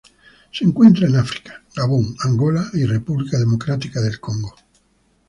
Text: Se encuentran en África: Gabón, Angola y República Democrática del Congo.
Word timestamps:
Se 0.51 0.65
encuentran 0.65 1.11
en 1.11 1.17
África: 1.17 1.63
Gabón, 1.75 2.15
Angola 2.23 2.67
y 2.73 2.85
República 2.85 3.37
Democrática 3.37 4.01
del 4.01 4.19
Congo. 4.19 4.55